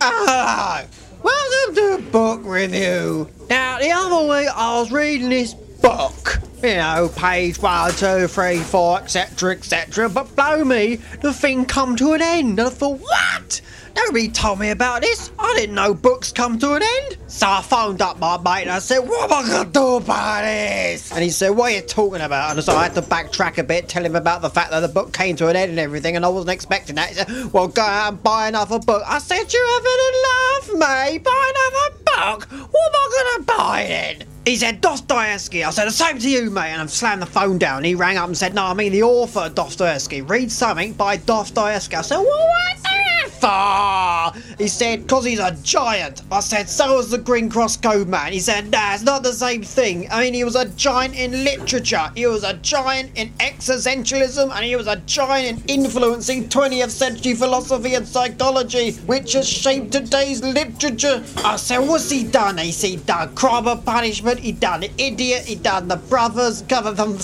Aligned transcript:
Ah, 0.00 0.86
welcome 1.22 1.74
to 1.74 1.98
book 2.10 2.40
review. 2.44 3.28
Now, 3.50 3.78
the 3.78 3.90
other 3.90 4.26
week 4.26 4.48
I 4.54 4.80
was 4.80 4.90
reading 4.90 5.28
this 5.28 5.52
book, 5.52 6.38
you 6.62 6.74
know, 6.74 7.10
page 7.14 7.60
one, 7.60 7.92
two, 7.92 8.26
three, 8.26 8.58
four, 8.58 8.98
etc., 8.98 9.52
etc. 9.52 10.08
But 10.08 10.34
blow 10.34 10.64
me, 10.64 10.96
the 11.20 11.32
thing 11.32 11.64
come 11.64 11.96
to 11.96 12.12
an 12.12 12.22
end. 12.22 12.58
And 12.58 12.60
I 12.60 12.70
thought, 12.70 13.00
what? 13.00 13.60
Nobody 13.96 14.28
told 14.28 14.60
me 14.60 14.70
about 14.70 15.02
this. 15.02 15.32
I 15.38 15.54
didn't 15.56 15.74
know 15.74 15.92
books 15.92 16.30
come 16.30 16.58
to 16.60 16.74
an 16.74 16.82
end. 16.82 17.16
So 17.26 17.48
I 17.48 17.62
phoned 17.62 18.00
up 18.00 18.18
my 18.18 18.38
mate 18.38 18.62
and 18.62 18.70
I 18.70 18.78
said, 18.78 19.00
What 19.00 19.30
am 19.30 19.44
I 19.44 19.48
gonna 19.48 19.70
do 19.70 19.96
about 19.96 20.42
this? 20.42 21.10
And 21.10 21.22
he 21.22 21.30
said, 21.30 21.50
What 21.50 21.72
are 21.72 21.76
you 21.76 21.82
talking 21.82 22.20
about? 22.20 22.52
And 22.52 22.64
so 22.64 22.76
I 22.76 22.84
had 22.84 22.94
to 22.94 23.02
backtrack 23.02 23.58
a 23.58 23.64
bit, 23.64 23.88
tell 23.88 24.04
him 24.04 24.14
about 24.14 24.40
the 24.40 24.50
fact 24.50 24.70
that 24.70 24.80
the 24.80 24.88
book 24.88 25.12
came 25.12 25.34
to 25.36 25.48
an 25.48 25.56
end 25.56 25.70
and 25.70 25.80
everything, 25.80 26.14
and 26.14 26.24
I 26.24 26.28
wasn't 26.28 26.50
expecting 26.50 26.94
that. 26.94 27.08
He 27.08 27.14
said, 27.16 27.52
Well, 27.52 27.68
go 27.68 27.82
out 27.82 28.12
and 28.12 28.22
buy 28.22 28.48
another 28.48 28.78
book. 28.78 29.02
I 29.04 29.18
said, 29.18 29.52
You 29.52 29.66
having 29.74 30.78
a 30.78 30.78
laugh, 30.78 31.08
mate? 31.10 31.24
Buy 31.24 31.52
another 31.56 31.98
book? 32.04 32.70
What 32.70 32.86
am 32.86 32.94
I 32.94 33.34
gonna 33.34 33.44
buy 33.44 33.84
then? 33.88 34.28
He 34.48 34.56
said 34.56 34.80
Dostoevsky. 34.80 35.62
I 35.62 35.68
said 35.68 35.84
the 35.84 35.90
same 35.90 36.18
to 36.18 36.30
you, 36.30 36.48
mate, 36.48 36.70
and 36.70 36.80
I 36.80 36.86
slammed 36.86 37.20
the 37.20 37.26
phone 37.26 37.58
down. 37.58 37.84
He 37.84 37.94
rang 37.94 38.16
up 38.16 38.28
and 38.28 38.36
said, 38.36 38.54
"No, 38.54 38.64
I 38.64 38.72
mean 38.72 38.92
the 38.92 39.02
author 39.02 39.50
Dostoevsky. 39.50 40.22
Read 40.22 40.50
something 40.50 40.94
by 40.94 41.18
Dostoevsky." 41.18 41.96
I 41.96 42.00
said, 42.00 42.16
"Well, 42.16 42.48
what's 42.48 43.07
for?" 43.40 44.32
He 44.58 44.68
said, 44.68 45.06
"Cause 45.08 45.24
he's 45.24 45.38
a 45.38 45.56
giant." 45.62 46.22
I 46.30 46.40
said, 46.40 46.68
"So 46.68 46.96
was 46.96 47.10
the 47.10 47.18
Green 47.18 47.48
Cross 47.48 47.78
Code 47.78 48.08
man." 48.08 48.32
He 48.32 48.40
said, 48.40 48.70
"Nah, 48.70 48.94
it's 48.94 49.02
not 49.02 49.22
the 49.22 49.32
same 49.32 49.62
thing. 49.62 50.08
I 50.10 50.22
mean, 50.22 50.34
he 50.34 50.44
was 50.44 50.56
a 50.56 50.66
giant 50.66 51.14
in 51.14 51.44
literature. 51.44 52.10
He 52.14 52.26
was 52.26 52.44
a 52.44 52.54
giant 52.54 53.10
in 53.14 53.32
existentialism, 53.40 54.50
and 54.54 54.64
he 54.64 54.76
was 54.76 54.86
a 54.86 54.96
giant 55.06 55.64
in 55.66 55.84
influencing 55.84 56.48
20th 56.48 56.90
century 56.90 57.34
philosophy 57.34 57.94
and 57.94 58.06
psychology, 58.06 58.92
which 59.06 59.32
has 59.34 59.48
shaped 59.48 59.92
today's 59.92 60.42
literature." 60.42 61.22
I 61.44 61.56
said, 61.56 61.78
"What's 61.78 62.10
he 62.10 62.24
done?" 62.24 62.58
He 62.58 62.72
said, 62.72 62.90
"He 62.90 62.96
done 62.96 63.34
Crime 63.34 63.68
of 63.68 63.84
Punishment." 63.84 64.40
He 64.40 64.52
done 64.52 64.80
the 64.80 64.90
idiot. 64.98 65.44
He 65.46 65.54
done 65.54 65.88
the 65.88 65.96
brothers. 65.96 66.64
Cover 66.68 66.92
them. 66.92 67.18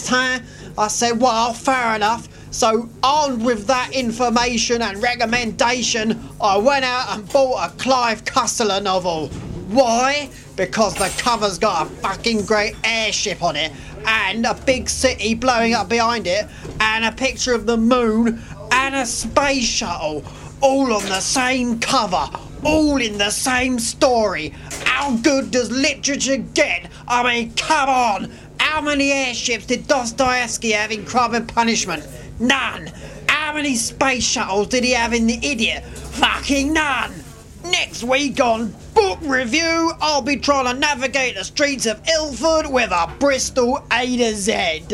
I 0.76 0.88
said, 0.88 1.20
well, 1.20 1.52
fair 1.52 1.94
enough. 1.94 2.28
So 2.54 2.88
armed 3.02 3.42
with 3.42 3.66
that 3.66 3.92
information 3.92 4.80
and 4.80 5.02
recommendation, 5.02 6.30
I 6.40 6.56
went 6.56 6.84
out 6.84 7.18
and 7.18 7.28
bought 7.28 7.68
a 7.68 7.76
Clive 7.78 8.24
Cussler 8.24 8.80
novel. 8.80 9.26
Why? 9.70 10.30
Because 10.54 10.94
the 10.94 11.12
cover's 11.20 11.58
got 11.58 11.88
a 11.88 11.90
fucking 11.96 12.44
great 12.46 12.76
airship 12.84 13.42
on 13.42 13.56
it, 13.56 13.72
and 14.06 14.46
a 14.46 14.54
big 14.54 14.88
city 14.88 15.34
blowing 15.34 15.74
up 15.74 15.88
behind 15.88 16.28
it, 16.28 16.46
and 16.78 17.04
a 17.04 17.10
picture 17.10 17.54
of 17.54 17.66
the 17.66 17.76
moon, 17.76 18.40
and 18.70 18.94
a 18.94 19.04
space 19.04 19.64
shuttle, 19.64 20.22
all 20.60 20.92
on 20.92 21.02
the 21.06 21.20
same 21.20 21.80
cover 21.80 22.28
all 22.64 22.96
in 23.00 23.18
the 23.18 23.30
same 23.30 23.78
story. 23.78 24.54
How 24.84 25.16
good 25.18 25.50
does 25.50 25.70
literature 25.70 26.38
get? 26.38 26.90
I 27.06 27.22
mean, 27.22 27.52
come 27.54 27.88
on! 27.88 28.32
How 28.74 28.80
many 28.80 29.12
airships 29.12 29.66
did 29.66 29.86
Dostoevsky 29.86 30.72
have 30.72 30.90
in 30.90 31.06
Crime 31.06 31.36
and 31.36 31.48
Punishment? 31.48 32.04
None! 32.40 32.90
How 33.28 33.54
many 33.54 33.76
space 33.76 34.24
shuttles 34.24 34.66
did 34.66 34.82
he 34.82 34.90
have 34.90 35.12
in 35.12 35.28
The 35.28 35.38
Idiot? 35.46 35.84
Fucking 35.84 36.72
none! 36.72 37.14
Next 37.62 38.02
week 38.02 38.40
on 38.40 38.74
Book 38.92 39.20
Review, 39.22 39.92
I'll 40.00 40.22
be 40.22 40.38
trying 40.38 40.74
to 40.74 40.80
navigate 40.80 41.36
the 41.36 41.44
streets 41.44 41.86
of 41.86 42.02
Ilford 42.08 42.66
with 42.66 42.90
a 42.90 43.08
Bristol 43.20 43.86
A 43.92 44.16
to 44.16 44.34
Z. 44.34 44.86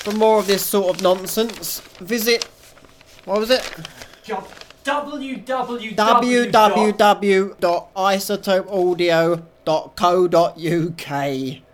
For 0.00 0.12
more 0.12 0.38
of 0.38 0.46
this 0.46 0.64
sort 0.64 0.96
of 0.96 1.02
nonsense, 1.02 1.80
visit 2.00 2.48
what 3.26 3.38
was 3.38 3.50
it? 3.50 3.70
www. 6.94 7.58
www.isotopeaudio.co.uk. 9.66 11.69